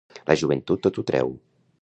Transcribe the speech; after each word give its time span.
La 0.29 0.37
joventut 0.43 0.81
tot 0.87 0.99
ho 1.01 1.05
treu. 1.11 1.31